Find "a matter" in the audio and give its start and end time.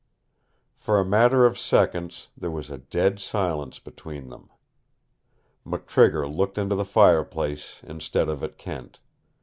0.99-1.45